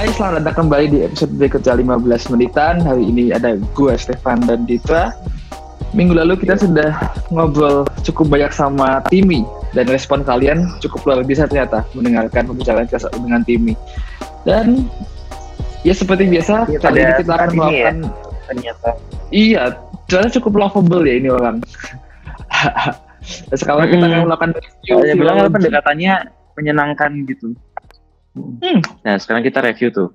[0.00, 2.80] Hai, selamat datang kembali di episode berikutnya 15 menitan.
[2.80, 5.12] Hari ini ada gue, Stefan dan Ditra.
[5.92, 6.96] Minggu lalu kita sudah
[7.28, 9.44] ngobrol cukup banyak sama Timi
[9.76, 13.76] dan respon kalian cukup luar biasa ternyata mendengarkan pembicaraan kita dengan Timi.
[14.48, 14.88] Dan
[15.84, 17.96] ya seperti biasa Ya, kali ini kita akan ya, melakukan
[18.48, 18.88] ternyata
[19.28, 19.62] iya,
[20.08, 21.60] ternyata cukup lovable ya ini orang.
[23.52, 24.16] Sekarang kita Hmm.
[24.16, 26.14] akan melakukan review Dia bilang pendekatannya
[26.56, 27.52] menyenangkan gitu.
[28.34, 30.08] Hmm, Nah sekarang kita review tuh.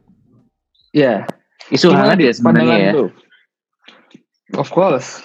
[0.96, 1.28] ya.
[1.74, 2.92] Isu Gimana hangat ya sebenarnya ya.
[4.56, 5.20] Of course.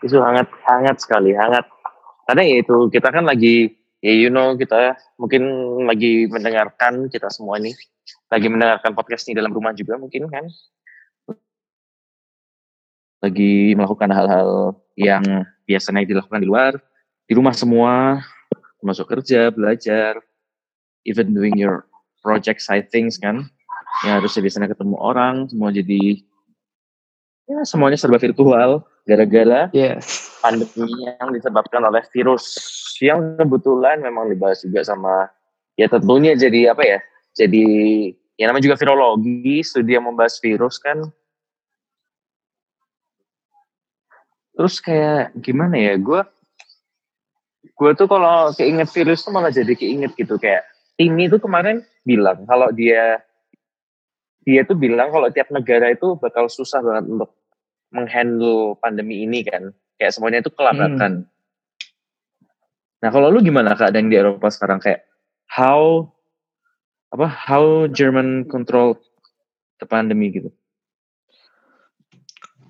[0.00, 1.68] Isu hangat hangat sekali hangat.
[2.24, 5.42] Karena ya itu kita kan lagi ya you know kita mungkin
[5.86, 7.74] lagi mendengarkan kita semua ini
[8.30, 10.46] lagi mendengarkan podcast ini dalam rumah juga mungkin kan
[13.18, 16.72] lagi melakukan hal-hal yang biasanya dilakukan di luar
[17.26, 18.22] di rumah semua
[18.78, 20.22] masuk kerja belajar
[21.08, 21.88] even doing your
[22.20, 23.48] project side things kan
[24.04, 26.20] yang harusnya biasanya ketemu orang semua jadi
[27.48, 30.36] ya semuanya serba virtual gara-gara Yes.
[30.44, 32.44] pandemi yang disebabkan oleh virus
[33.00, 35.32] yang kebetulan memang dibahas juga sama
[35.80, 36.98] ya tentunya jadi apa ya
[37.32, 37.64] jadi
[38.36, 41.08] ya namanya juga virologi studi yang membahas virus kan
[44.58, 46.20] terus kayak gimana ya gue
[47.78, 50.66] gue tuh kalau keinget virus tuh malah jadi keinget gitu kayak
[50.98, 53.22] ini tuh kemarin bilang kalau dia
[54.42, 57.30] dia tuh bilang kalau tiap negara itu bakal susah banget untuk
[57.94, 61.24] menghandle pandemi ini kan kayak semuanya itu kelabakan.
[62.98, 65.06] Nah kalau lu gimana keadaan di Eropa sekarang kayak
[65.46, 66.08] how
[67.14, 68.98] apa how German control
[69.80, 70.50] the pandemi gitu?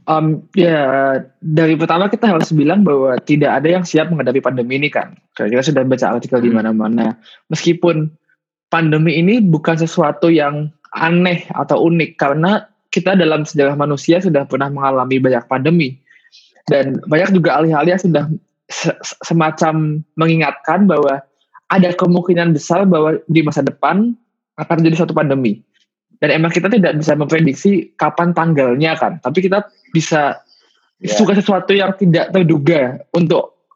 [0.09, 4.89] Um, ya dari pertama kita harus bilang bahwa tidak ada yang siap menghadapi pandemi ini
[4.89, 5.13] kan.
[5.37, 6.65] Karena kita sudah baca artikel di Hmm.
[6.65, 7.21] mana-mana.
[7.53, 8.09] Meskipun
[8.73, 14.73] pandemi ini bukan sesuatu yang aneh atau unik karena kita dalam sejarah manusia sudah pernah
[14.73, 16.01] mengalami banyak pandemi
[16.73, 18.25] dan banyak juga ahli-ahli yang sudah
[18.73, 21.21] se- se- semacam mengingatkan bahwa
[21.69, 24.17] ada kemungkinan besar bahwa di masa depan
[24.57, 25.61] akan terjadi suatu pandemi.
[26.19, 30.43] Dan emang kita tidak bisa memprediksi kapan tanggalnya kan, tapi kita bisa
[30.99, 31.15] Ya.
[31.15, 33.71] suka sesuatu yang tidak terduga untuk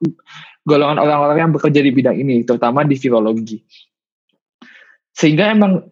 [0.66, 3.62] golongan orang-orang yang bekerja di bidang ini, terutama di virologi.
[5.14, 5.86] Sehingga emang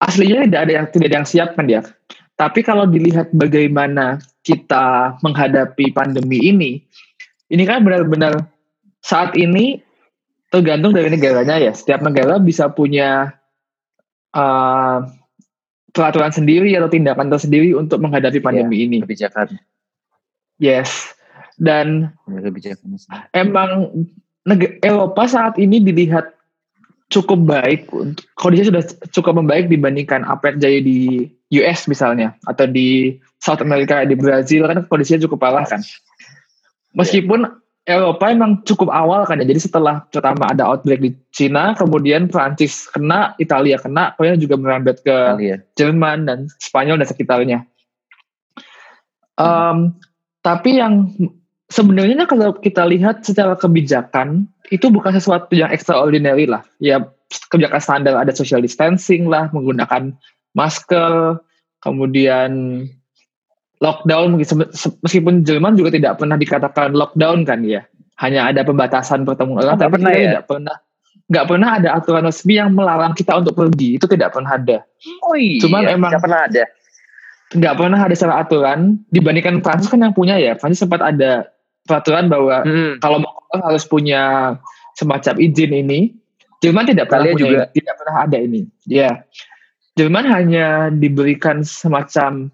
[0.00, 1.84] aslinya tidak ada yang tidak ada yang siap kan ya.
[2.32, 6.80] Tapi kalau dilihat bagaimana kita menghadapi pandemi ini,
[7.52, 8.48] ini kan benar-benar
[9.04, 9.84] saat ini
[10.48, 11.76] tergantung dari negaranya ya.
[11.76, 13.36] Setiap negara bisa punya
[14.32, 15.04] uh,
[15.92, 19.04] peraturan sendiri atau tindakan tersendiri untuk menghadapi pandemi ini.
[19.04, 19.60] Kebijakan,
[20.56, 21.12] Yes.
[21.60, 22.96] Dan ya, kebijakan.
[23.36, 23.92] emang
[24.82, 26.32] Eropa saat ini dilihat
[27.12, 27.92] cukup baik
[28.40, 31.00] kondisinya sudah cukup membaik dibandingkan apa yang terjadi di
[31.60, 35.84] US misalnya atau di South America di Brazil kan kondisinya cukup parah kan.
[36.96, 39.46] Meskipun Eropa emang cukup awal kan ya.
[39.46, 45.02] Jadi setelah pertama ada outbreak di Cina, kemudian Prancis kena, Italia kena, kemudian juga merambat
[45.02, 45.58] ke Kali ya.
[45.74, 47.58] Jerman dan Spanyol dan sekitarnya.
[49.34, 49.98] Um,
[50.46, 51.10] tapi yang
[51.74, 56.62] sebenarnya kalau kita lihat secara kebijakan itu bukan sesuatu yang extraordinary lah.
[56.78, 57.02] Ya
[57.50, 60.14] kebijakan standar ada social distancing lah, menggunakan
[60.54, 61.42] masker,
[61.82, 62.84] kemudian
[63.82, 64.38] lockdown
[65.02, 67.82] meskipun Jerman juga tidak pernah dikatakan lockdown kan ya.
[68.22, 70.38] Hanya ada pembatasan pertemuan orang, tapi pernah ya?
[70.38, 70.76] tidak pernah
[71.22, 73.96] nggak pernah ada aturan resmi yang melarang kita untuk pergi.
[73.98, 74.84] Itu tidak pernah ada.
[75.26, 75.58] Oh iya.
[75.58, 76.64] Cuman emang- nggak pernah ada.
[77.52, 78.78] nggak pernah ada secara aturan
[79.12, 81.52] dibandingkan Prancis kan yang punya ya Prancis sempat ada
[81.84, 82.96] peraturan bahwa Hmm.
[82.96, 84.56] kalau mau harus punya
[84.96, 86.16] semacam izin ini
[86.64, 87.64] Jerman tidak pernah punya juga.
[87.76, 89.20] tidak pernah ada ini ya
[90.00, 92.48] Jerman hanya diberikan semacam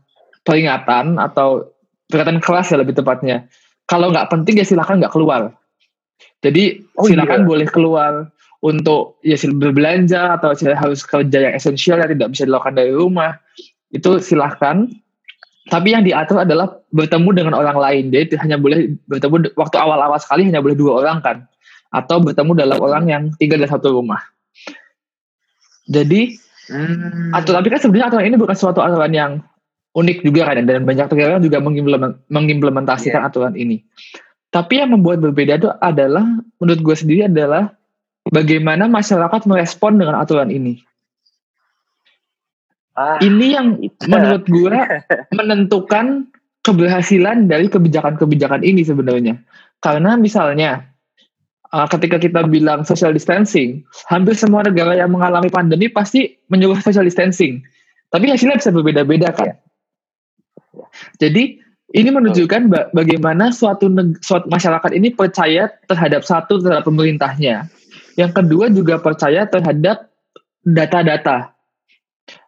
[0.49, 1.69] peringatan atau
[2.09, 3.45] peringatan keras ya lebih tepatnya.
[3.85, 5.53] Kalau nggak penting ya silakan nggak keluar.
[6.41, 7.47] Jadi Oh, silakan iya.
[7.47, 8.13] boleh keluar
[8.65, 13.39] untuk ya berbelanja atau harus kerja yang esensial yang tidak bisa dilakukan dari rumah
[13.95, 14.91] itu silahkan
[15.69, 18.05] tapi yang diatur adalah bertemu dengan orang lain.
[18.09, 21.37] Jadi hanya boleh bertemu waktu awal-awal sekali hanya boleh dua orang kan?
[21.93, 24.21] Atau bertemu dalam orang yang tinggal di satu rumah.
[25.89, 27.33] Jadi Hmm.
[27.33, 29.41] aturan tapi kan sebenarnya aturan ini bukan suatu aturan yang
[29.97, 33.29] unik juga kan dan banyak negara juga mengimplemen- mengimplementasikan Iya.
[33.31, 33.81] aturan ini
[34.49, 36.25] tapi yang membuat berbeda itu adalah
[36.61, 37.73] menurut gue sendiri adalah
[38.29, 40.81] bagaimana masyarakat merespon dengan aturan ini
[42.99, 44.11] Ah, ini yang itu.
[44.11, 44.75] menurut gue
[45.39, 46.27] menentukan
[46.67, 49.39] keberhasilan dari kebijakan-kebijakan ini sebenarnya.
[49.79, 50.83] Karena misalnya
[51.71, 57.07] uh, ketika kita bilang social distancing, hampir semua negara yang mengalami pandemi pasti menyuruh social
[57.07, 57.63] distancing.
[58.11, 59.55] Tapi hasilnya bisa berbeda-beda kan.
[61.19, 61.61] Jadi
[61.97, 63.89] ini menunjukkan bagaimana suatu,
[64.21, 67.65] suatu masyarakat ini percaya terhadap satu terhadap pemerintahnya.
[68.21, 70.13] Yang kedua juga percaya terhadap
[70.69, 71.57] data-data.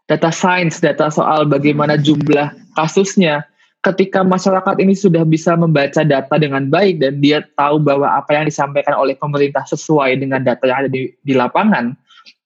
[0.05, 3.47] Data sains, data soal bagaimana jumlah kasusnya.
[3.81, 8.45] Ketika masyarakat ini sudah bisa membaca data dengan baik dan dia tahu bahwa apa yang
[8.45, 11.97] disampaikan oleh pemerintah sesuai dengan data yang ada di, di lapangan,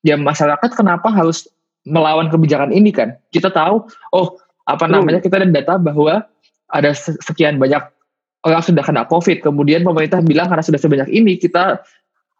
[0.06, 1.50] ya masyarakat kenapa harus
[1.82, 3.18] melawan kebijakan ini kan?
[3.34, 3.82] Kita tahu,
[4.14, 6.25] oh apa namanya kita ada data bahwa
[6.72, 7.84] ada sekian banyak
[8.44, 11.81] orang sudah kena COVID, kemudian pemerintah bilang karena sudah sebanyak ini kita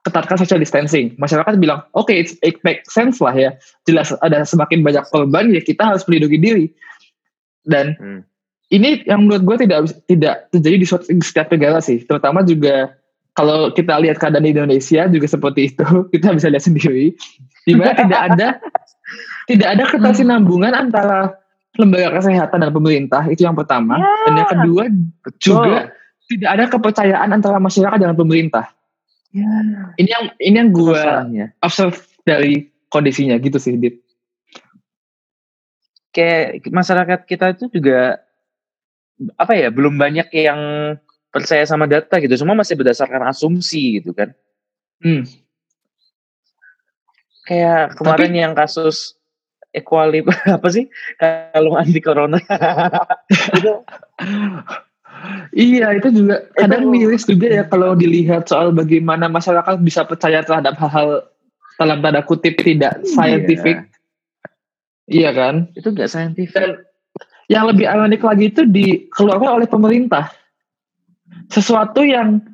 [0.05, 1.17] ketatkan social distancing.
[1.17, 3.56] Masyarakat bilang, oke, okay, it makes sense lah ya.
[3.88, 6.67] Jelas ada semakin banyak korban ya kita harus melindungi diri.
[7.65, 8.21] Dan hmm.
[8.69, 12.05] ini yang menurut gue tidak tidak terjadi di, di setiap negara sih.
[12.05, 12.93] Terutama juga
[13.32, 17.17] kalau kita lihat keadaan di Indonesia juga seperti itu, kita bisa lihat sendiri.
[17.65, 18.49] Di mana tidak ada
[19.50, 21.32] tidak ada ketersinambungan antara
[21.75, 23.99] lembaga kesehatan dan pemerintah itu yang pertama.
[23.99, 24.82] Ya, dan yang kedua
[25.43, 25.76] juga
[26.31, 28.71] tidak ada kepercayaan antara masyarakat dengan pemerintah.
[29.35, 29.50] Ya.
[29.99, 31.03] ini yang ini yang gue
[31.59, 33.99] observe dari kondisinya gitu sih dit.
[36.15, 38.23] Kayak masyarakat kita itu juga
[39.35, 40.61] apa ya belum banyak yang
[41.35, 42.31] percaya sama data gitu.
[42.38, 44.31] Semua masih berdasarkan asumsi gitu kan.
[45.03, 45.26] Hmm.
[47.44, 49.21] kayak kemarin Tapi, yang kasus
[49.75, 50.23] equali
[50.56, 50.87] apa sih?
[51.19, 52.38] Kalau anti corona.
[55.56, 60.76] Iya itu juga kadang miris juga ya kalau dilihat soal bagaimana masyarakat bisa percaya terhadap
[60.76, 61.25] hal-hal
[61.81, 63.09] dalam tanda kutip tidak iya.
[63.09, 63.76] scientific.
[65.09, 65.55] Iya, iya kan?
[65.73, 66.53] Itu nggak scientific.
[66.53, 66.85] Dan
[67.49, 70.29] yang lebih ironik lagi itu dikeluarkan oleh pemerintah.
[71.49, 72.44] Sesuatu yang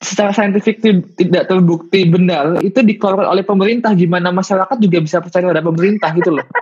[0.00, 0.80] secara saintifik
[1.14, 3.92] tidak terbukti benar itu dikeluarkan oleh pemerintah.
[3.92, 6.46] Gimana masyarakat juga bisa percaya pada pemerintah gitu loh.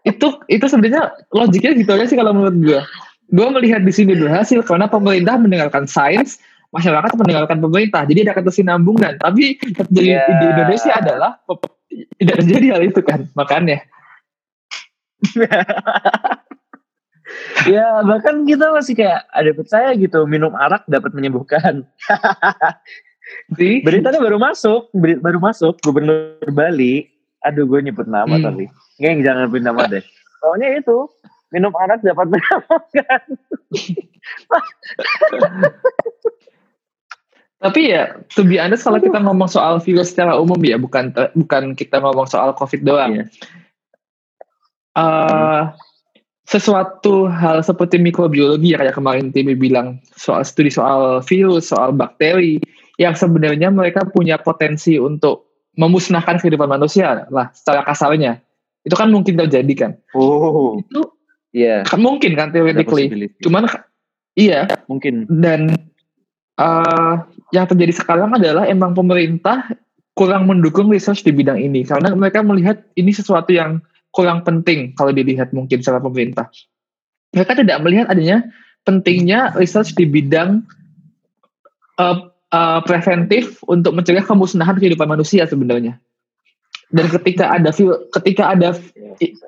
[0.00, 2.80] Itu itu sebenarnya logiknya gitu aja sih kalau menurut gue
[3.36, 6.40] gue melihat di sini berhasil karena pemerintah mendengarkan sains
[6.72, 8.08] masyarakat mendengarkan pemerintah.
[8.08, 9.60] Jadi ada kesinambungan tapi
[9.92, 10.24] yeah.
[10.24, 11.36] di Indonesia adalah
[12.16, 13.84] tidak terjadi hal itu kan makanya
[17.74, 21.84] ya bahkan kita masih kayak ada percaya gitu minum arak dapat menyembuhkan.
[23.86, 27.06] Beritanya baru masuk, baru masuk gubernur Bali.
[27.46, 28.44] Aduh gue nyebut nama hmm.
[28.44, 28.64] tapi.
[29.00, 30.04] Geng jangan nyebut nama deh.
[30.40, 31.08] Pokoknya itu
[31.52, 33.22] minum arak dapat menyembuhkan.
[37.60, 41.76] Tapi ya, to be honest, kalau kita ngomong soal virus secara umum ya, bukan bukan
[41.76, 43.20] kita ngomong soal COVID doang.
[43.20, 43.24] Iya.
[44.96, 45.68] Uh,
[46.50, 52.58] sesuatu hal seperti mikrobiologi ya kayak kemarin Timi bilang soal studi soal virus, soal bakteri
[52.98, 55.46] yang sebenarnya mereka punya potensi untuk
[55.78, 58.42] memusnahkan kehidupan manusia lah secara kasarnya.
[58.82, 59.92] Itu kan mungkin terjadi kan.
[60.18, 60.82] Oh.
[60.82, 61.14] Itu
[61.54, 61.96] ya yeah.
[62.02, 63.30] mungkin kan theoretically.
[63.46, 63.70] Cuman
[64.34, 65.30] iya mungkin.
[65.30, 65.78] Dan
[66.58, 67.14] uh,
[67.54, 69.70] yang terjadi sekarang adalah emang pemerintah
[70.18, 73.78] kurang mendukung research di bidang ini karena mereka melihat ini sesuatu yang
[74.10, 76.50] kurang penting kalau dilihat mungkin secara pemerintah.
[77.30, 78.50] Mereka tidak melihat adanya
[78.82, 80.66] pentingnya research di bidang
[81.98, 85.98] uh, uh, preventif untuk mencegah kemusnahan kehidupan manusia sebenarnya.
[86.90, 87.70] Dan ketika ada
[88.18, 88.74] ketika ada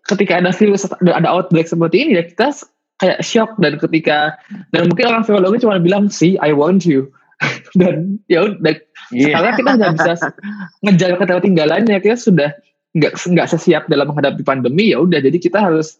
[0.06, 2.54] ketika ada virus ada outbreak seperti ini ya kita
[3.02, 4.38] kayak shock dan ketika
[4.70, 7.10] dan mungkin orang virologi cuma bilang sih I want you
[7.82, 8.78] dan ya udah
[9.10, 9.34] yeah.
[9.34, 10.12] sekarang kita sudah bisa
[10.86, 12.54] ngejar ketertinggalannya kita sudah
[12.92, 15.20] nggak nggak sesiap dalam menghadapi pandemi ya udah.
[15.20, 15.96] Jadi kita harus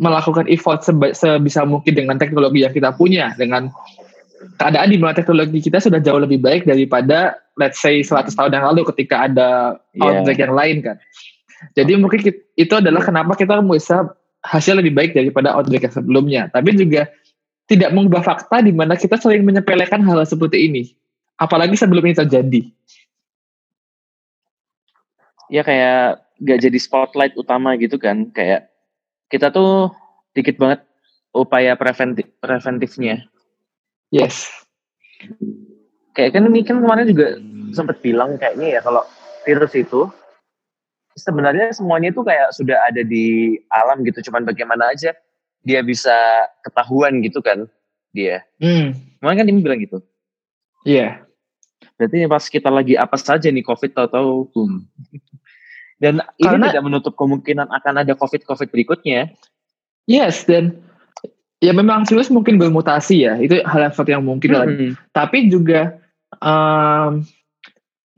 [0.00, 3.36] melakukan effort seba, sebisa mungkin dengan teknologi yang kita punya.
[3.36, 3.68] Dengan
[4.60, 8.64] keadaan di mana teknologi kita sudah jauh lebih baik daripada let's say 100 tahun yang
[8.72, 10.04] lalu ketika ada yeah.
[10.04, 10.96] outbreak yang lain kan.
[11.72, 14.12] Jadi mungkin kita, itu adalah kenapa kita bisa
[14.44, 16.42] hasil lebih baik daripada outbreak yang sebelumnya.
[16.52, 17.08] Tapi juga
[17.64, 20.92] tidak mengubah fakta di mana kita sering menyepelekan hal, hal seperti ini.
[21.40, 22.60] Apalagi sebelum ini terjadi
[25.54, 28.34] ya kayak gak jadi spotlight utama gitu kan.
[28.34, 28.74] Kayak
[29.30, 29.94] kita tuh
[30.34, 30.82] dikit banget
[31.30, 33.22] upaya preventif preventifnya.
[34.10, 34.50] Yes.
[36.14, 37.38] Kayak kan ini kan kemarin juga
[37.70, 39.06] sempat bilang kayaknya ya kalau
[39.46, 40.10] virus itu
[41.14, 45.14] sebenarnya semuanya itu kayak sudah ada di alam gitu cuman bagaimana aja
[45.62, 46.14] dia bisa
[46.66, 47.70] ketahuan gitu kan
[48.10, 48.42] dia.
[48.58, 48.94] Hmm.
[49.22, 50.02] kemarin kan ini bilang gitu.
[50.82, 50.98] Iya.
[50.98, 51.12] Yeah.
[51.94, 54.82] berarti pas kita lagi apa saja nih covid tahu-tahu boom
[56.02, 59.30] dan Karena, ini tidak menutup kemungkinan akan ada COVID-COVID berikutnya.
[60.04, 60.76] Yes, dan
[61.62, 64.48] ya memang virus mungkin bermutasi ya, itu hal yang mungkin.
[64.52, 64.90] Mm -hmm.
[65.14, 65.96] Tapi juga
[66.42, 67.24] um,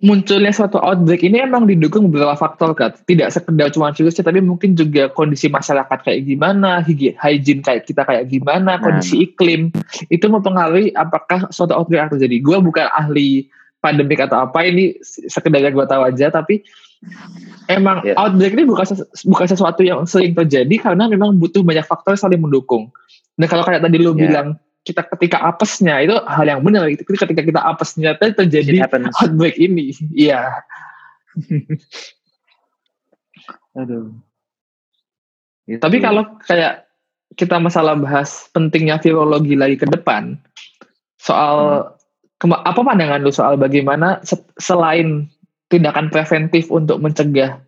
[0.05, 4.77] munculnya suatu outbreak ini emang didukung beberapa faktor kan tidak sekedar cuma virusnya tapi mungkin
[4.77, 8.81] juga kondisi masyarakat kayak gimana hygiene kayak kita kayak gimana nah.
[8.81, 9.73] kondisi iklim
[10.13, 13.49] itu mempengaruhi apakah suatu outbreak akan terjadi gue bukan ahli
[13.81, 16.61] pandemik atau apa ini sekedar gue tahu aja tapi
[17.71, 18.17] emang yeah.
[18.19, 18.87] outbreak ini bukan
[19.27, 22.91] bukan sesuatu yang sering terjadi karena memang butuh banyak faktor saling mendukung
[23.37, 24.19] dan kalau kayak tadi lu yeah.
[24.27, 24.49] bilang
[24.87, 28.87] kita ketika apesnya itu hal yang benar itu ketika kita apesnya terjadi
[29.19, 30.63] outbreak ini iya
[33.81, 34.15] aduh
[35.67, 35.83] itu.
[35.83, 36.87] tapi kalau kayak
[37.35, 40.39] kita masalah bahas pentingnya virologi lagi ke depan
[41.19, 41.91] soal
[42.39, 42.55] hmm.
[42.55, 44.23] apa pandangan lu soal bagaimana
[44.57, 45.27] selain
[45.67, 47.63] tindakan preventif untuk mencegah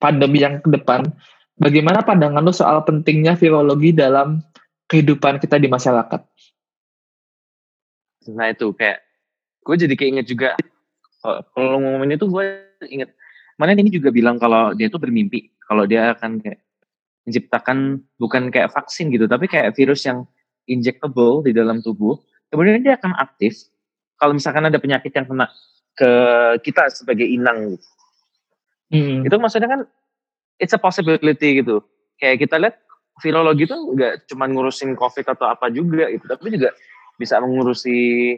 [0.00, 1.04] pandemi yang ke depan.
[1.56, 4.44] Bagaimana pandangan lu soal pentingnya virologi dalam
[4.92, 6.20] kehidupan kita di masyarakat?
[8.36, 9.00] Nah itu kayak
[9.64, 10.54] gue jadi keinget juga
[11.24, 12.44] kalau ngomongin itu gue
[12.86, 13.10] inget
[13.58, 16.62] mana ini juga bilang kalau dia tuh bermimpi kalau dia akan kayak
[17.26, 20.22] menciptakan bukan kayak vaksin gitu tapi kayak virus yang
[20.70, 22.14] injectable di dalam tubuh
[22.50, 23.66] kemudian dia akan aktif.
[24.16, 25.50] Kalau misalkan ada penyakit yang kena
[25.96, 26.12] ke
[26.62, 27.86] kita sebagai inang gitu.
[28.92, 29.26] Hmm.
[29.26, 29.80] Itu maksudnya kan
[30.60, 31.82] it's a possibility gitu.
[32.20, 32.76] Kayak kita lihat
[33.24, 36.70] virologi itu nggak cuma ngurusin covid atau apa juga gitu, tapi juga
[37.16, 38.36] bisa mengurusi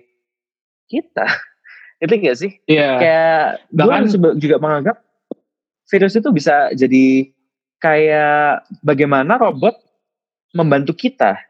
[0.87, 1.27] kita.
[2.03, 2.51] Itu enggak sih?
[2.71, 2.79] Iya.
[2.79, 2.95] Yeah.
[3.03, 3.43] Kayak
[3.75, 4.03] bahkan
[4.39, 4.97] juga menganggap
[5.89, 7.33] virus itu bisa jadi
[7.83, 9.75] kayak bagaimana robot
[10.55, 11.43] membantu kita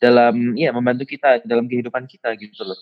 [0.00, 2.78] dalam ya membantu kita dalam kehidupan kita gitu loh.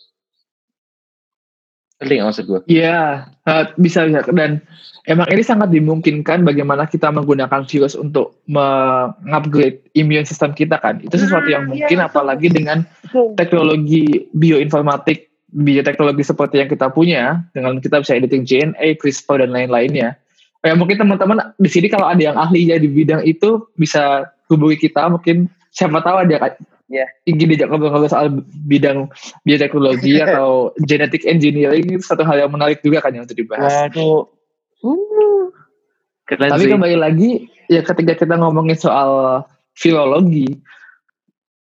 [1.99, 2.61] Ngerti maksud gue?
[2.71, 4.63] Iya, yeah, bisa bisa dan
[5.11, 11.03] emang ini sangat dimungkinkan bagaimana kita menggunakan virus untuk mengupgrade immune system kita kan.
[11.03, 12.07] Itu sesuatu yang ah, mungkin yeah.
[12.07, 12.87] apalagi dengan
[13.35, 20.15] teknologi bioinformatik, bioteknologi seperti yang kita punya dengan kita bisa editing DNA, CRISPR dan lain-lainnya.
[20.63, 25.11] Ya mungkin teman-teman di sini kalau ada yang ahlinya di bidang itu bisa hubungi kita
[25.11, 28.33] mungkin siapa tahu ada ya ingin diajak ngobrol-ngobrol soal
[28.65, 29.13] bidang
[29.45, 33.93] bioteknologi atau genetic engineering itu satu hal yang menarik juga kan yang untuk dibahas.
[33.93, 34.25] Waduh.
[34.83, 35.53] Uh.
[36.29, 36.73] Tapi sih.
[36.73, 37.31] kembali lagi
[37.73, 40.61] ya ketika kita ngomongin soal filologi,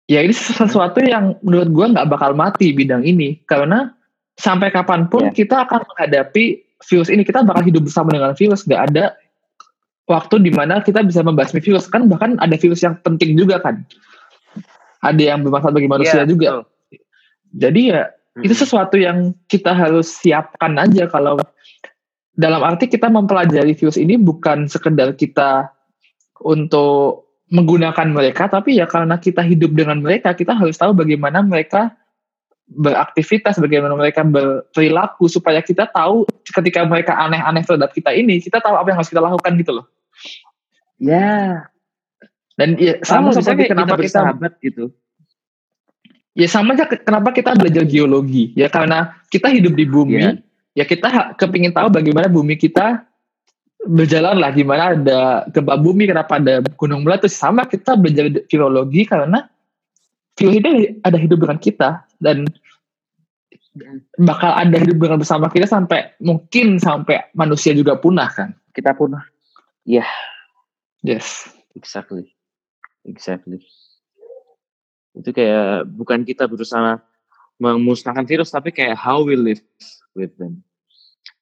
[0.10, 3.94] ya ini sesuatu yang menurut gue nggak bakal mati bidang ini karena
[4.38, 5.34] sampai kapan pun yeah.
[5.34, 9.06] kita akan menghadapi virus ini kita bakal hidup bersama dengan virus nggak ada
[10.06, 13.82] waktu di mana kita bisa membasmi virus kan bahkan ada virus yang penting juga kan
[15.06, 16.48] ada yang bermanfaat bagi manusia yeah, juga.
[16.50, 16.64] Betul.
[17.56, 18.44] Jadi ya hmm.
[18.46, 21.38] itu sesuatu yang kita harus siapkan aja kalau
[22.36, 25.72] dalam arti kita mempelajari virus ini bukan sekedar kita
[26.44, 31.94] untuk menggunakan mereka, tapi ya karena kita hidup dengan mereka, kita harus tahu bagaimana mereka
[32.66, 38.74] beraktivitas, bagaimana mereka berperilaku supaya kita tahu ketika mereka aneh-aneh terhadap kita ini, kita tahu
[38.74, 39.86] apa yang harus kita lakukan gitu loh.
[40.98, 41.70] Ya,
[42.56, 44.86] dan ya sama seperti kenapa kita, kita gitu.
[46.36, 48.52] Ya sama aja kenapa kita belajar geologi.
[48.56, 50.36] Ya karena kita hidup di bumi, yeah.
[50.76, 53.08] ya kita kepingin tahu bagaimana bumi kita
[53.86, 59.46] berjalan lah gimana ada gempa bumi kenapa ada gunung meletus sama kita belajar geologi karena
[60.42, 62.50] ini ada hidup dengan kita dan
[64.18, 69.24] bakal ada hidup dengan bersama kita sampai mungkin sampai manusia juga punah kan kita punah
[69.86, 70.10] ya yeah.
[71.16, 71.46] yes
[71.78, 72.35] exactly
[73.06, 73.62] Exactly.
[75.16, 77.00] Itu kayak bukan kita berusaha
[77.62, 79.64] memusnahkan virus, tapi kayak how we live
[80.18, 80.60] with them,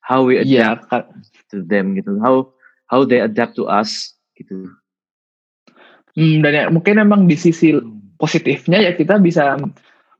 [0.05, 1.03] how we iya, adapt yeah.
[1.49, 2.53] to them gitu, how
[2.85, 4.69] how they adapt to us gitu.
[6.13, 7.73] Hmm, dan ya, mungkin memang di sisi
[8.21, 9.57] positifnya ya kita bisa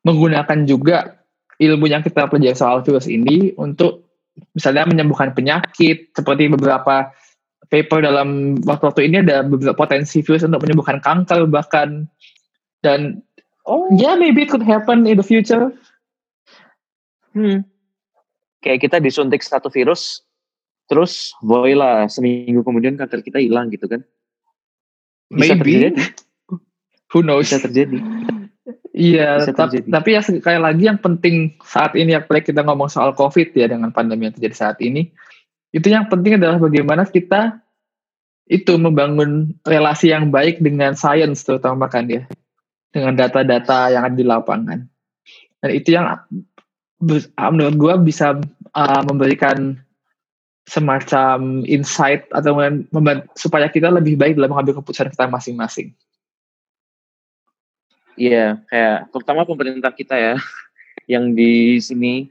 [0.01, 1.21] menggunakan juga
[1.62, 4.09] ilmu yang kita pelajari soal virus ini untuk
[4.57, 7.13] misalnya menyembuhkan penyakit seperti beberapa
[7.74, 12.06] paper dalam waktu-waktu ini ada beberapa potensi virus untuk menyembuhkan kanker bahkan
[12.86, 13.25] dan
[13.65, 15.74] oh ya yeah, maybe it could happen in the future.
[17.34, 17.65] Hmm.
[18.62, 20.22] Kayak kita disuntik satu virus,
[20.86, 24.06] terus voila seminggu kemudian kanker kita hilang gitu kan?
[25.34, 25.89] Bisa maybe.
[25.89, 26.03] Terjadi.
[27.10, 27.50] Who knows?
[27.50, 27.98] Bisa terjadi.
[28.94, 33.58] Iya, tapi, tapi ya sekali lagi yang penting saat ini apalagi kita ngomong soal COVID
[33.58, 35.10] ya dengan pandemi yang terjadi saat ini,
[35.74, 37.62] itu yang penting adalah bagaimana kita
[38.47, 42.27] itu membangun relasi yang baik dengan sains terutama kan ya.
[42.93, 44.85] Dengan data-data yang ada di lapangan.
[45.63, 48.38] Dan itu yang ah, menurut gue bisa
[48.75, 49.79] uh, memberikan
[50.63, 52.55] semacam insight atau
[53.35, 55.91] supaya kita lebih baik dalam mengambil keputusan kita masing-masing.
[58.15, 60.35] Iya, kayak terutama pemerintah kita ya,
[61.17, 62.29] yang di sini.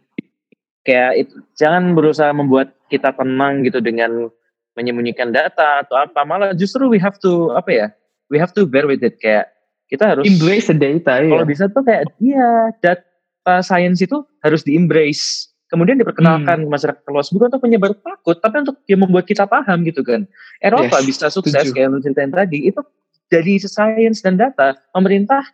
[0.82, 4.32] Kayak it- jangan berusaha membuat kita tenang gitu dengan
[4.78, 7.86] menyembunyikan data atau apa malah justru we have to apa ya
[8.32, 9.20] we have to bear with it.
[9.20, 9.52] Kayak
[9.92, 11.28] kita harus Embrace the data ya.
[11.28, 17.04] kalau bisa tuh kayak iya data science itu harus di embrace kemudian diperkenalkan ke masyarakat
[17.08, 20.24] luas bukan untuk menyebar takut tapi untuk ya membuat kita paham gitu kan.
[20.64, 21.52] Eropa Yes, bisa sukses?
[21.52, 21.76] Setuju.
[21.76, 22.80] kayak yang ceritain tadi itu
[23.28, 24.76] dari science dan data.
[24.92, 25.44] Pemerintah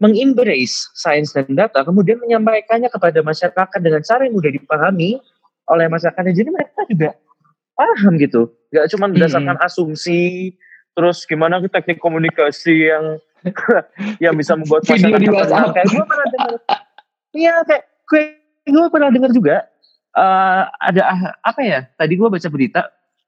[0.00, 5.22] mengembrace science dan data kemudian menyampaikannya kepada masyarakat dengan cara yang mudah dipahami
[5.70, 7.10] oleh masyarakatnya jadi mereka juga
[7.76, 8.52] paham gitu.
[8.72, 10.52] Nggak cuma berdasarkan asumsi
[10.92, 13.04] terus gimana ke teknik komunikasi yang
[14.24, 14.84] yang bisa membuat.
[14.86, 15.72] WhatsApp.
[15.72, 16.50] kayak gue pernah dengar
[17.32, 18.22] iya kayak gue
[18.70, 19.56] gue pernah dengar juga
[20.14, 21.02] eh, ada
[21.42, 22.80] apa ya tadi gue baca berita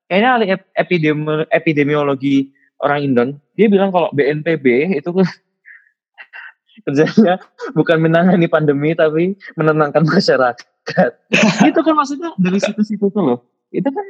[0.07, 2.53] kayaknya ahli ep- epidemi- epidemiologi
[2.85, 5.27] orang Indon dia bilang kalau BNPB itu kan
[6.85, 7.41] kerjanya
[7.73, 11.11] bukan menangani pandemi tapi menenangkan masyarakat.
[11.71, 12.37] Itu kan maksudnya?
[12.37, 14.07] Dari situ-situ tuh loh itu kan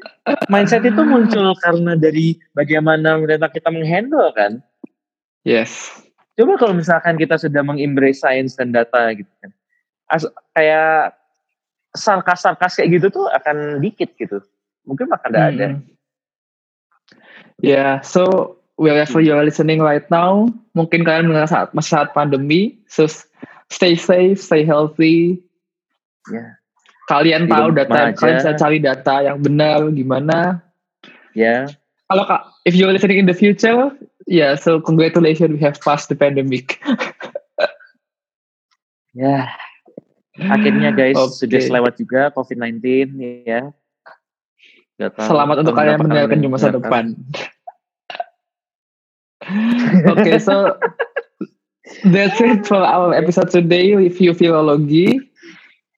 [0.52, 4.61] mindset itu muncul karena dari bagaimana ternyata kita menghandle kan
[5.44, 5.88] Yes.
[6.37, 9.50] coba kalau misalkan kita sudah mengembrace science dan data gitu kan
[10.12, 11.16] As- kayak
[11.97, 14.44] sarkas-sarkas kayak gitu tuh akan dikit gitu
[14.85, 15.92] mungkin bakal ada ada Hmm.
[17.62, 23.06] Yeah, so wherever you are listening right now, mungkin kalian saat masa saat pandemi, so
[23.71, 25.38] stay safe, stay healthy.
[26.28, 26.59] Ya.
[27.05, 28.17] Kalian Di tahu data, aja.
[28.17, 30.65] kalian bisa cari data yang benar gimana.
[31.37, 31.69] ya
[32.09, 33.93] Kalau kak, if you're listening in the future,
[34.29, 36.81] yeah, so congratulations we have passed the pandemic.
[39.15, 39.47] ya
[40.43, 41.39] akhirnya guys Oke.
[41.47, 42.83] sudah selewat juga COVID-19
[43.47, 43.71] ya
[44.99, 47.19] tahu Selamat untuk kalian mendengarkan di masa depan.
[50.15, 50.73] Oke, so
[52.09, 55.13] that's it for our episode today review filologi.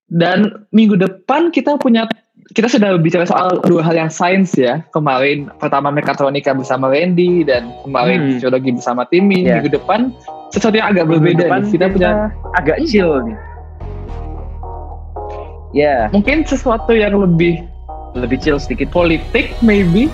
[0.06, 2.06] Dan minggu depan kita punya
[2.54, 4.86] kita sudah bicara soal dua hal yang sains ya.
[4.94, 8.28] Kemarin pertama mekatronika bersama Randy dan kemarin Hmm.
[8.38, 9.42] fisiologi bersama Timmy.
[9.42, 9.58] Ya.
[9.58, 10.14] Minggu depan
[10.54, 11.70] sesuatu yang agak Minggu berbeda nih.
[11.74, 12.10] Kita punya
[12.54, 13.36] agak chill nih
[15.76, 17.60] ya mungkin sesuatu yang lebih
[18.16, 20.08] lebih chill sedikit politik maybe.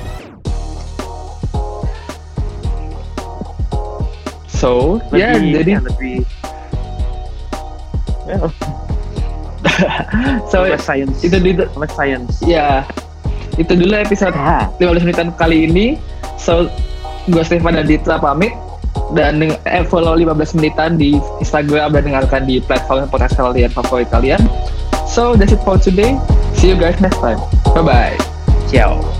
[4.51, 6.17] So, ya lebih jadi ya, lebih
[8.31, 8.39] ya,
[10.51, 12.85] so less science itu itu less science ya
[13.61, 16.01] itu dulu episode ah 15 menitan kali ini.
[16.41, 16.73] So,
[17.29, 18.57] gue Stefan dan Ditra pamit
[19.13, 24.41] dan eh, follow 15 menitan di Instagram dan dengarkan di platform podcast kalian favorit kalian.
[25.05, 26.17] So, that's it for today.
[26.57, 27.41] See you guys next time.
[27.77, 28.17] Bye bye.
[28.73, 29.12] ciao